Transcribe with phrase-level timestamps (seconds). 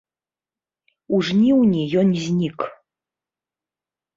[1.17, 2.59] У жніўні ён знік.